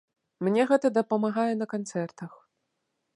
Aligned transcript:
Мне 0.45 0.63
гэта 0.71 0.91
дапамагае 0.97 1.53
на 1.61 1.67
канцэртах. 1.77 2.31